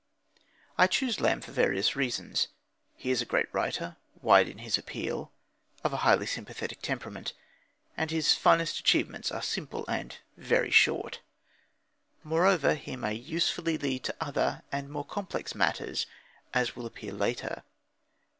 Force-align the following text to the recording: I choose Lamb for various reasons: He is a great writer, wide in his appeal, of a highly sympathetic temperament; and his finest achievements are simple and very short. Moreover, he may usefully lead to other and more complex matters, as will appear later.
I 0.79 0.87
choose 0.87 1.19
Lamb 1.19 1.41
for 1.41 1.51
various 1.51 1.95
reasons: 1.95 2.47
He 2.95 3.11
is 3.11 3.21
a 3.21 3.23
great 3.25 3.45
writer, 3.53 3.97
wide 4.19 4.49
in 4.49 4.57
his 4.57 4.75
appeal, 4.75 5.31
of 5.83 5.93
a 5.93 5.97
highly 5.97 6.25
sympathetic 6.25 6.81
temperament; 6.81 7.33
and 7.95 8.09
his 8.09 8.33
finest 8.33 8.79
achievements 8.79 9.31
are 9.31 9.43
simple 9.43 9.85
and 9.87 10.17
very 10.37 10.71
short. 10.71 11.19
Moreover, 12.23 12.73
he 12.73 12.95
may 12.95 13.13
usefully 13.13 13.77
lead 13.77 14.03
to 14.05 14.15
other 14.19 14.63
and 14.71 14.89
more 14.89 15.05
complex 15.05 15.53
matters, 15.53 16.07
as 16.51 16.75
will 16.75 16.87
appear 16.87 17.13
later. 17.13 17.61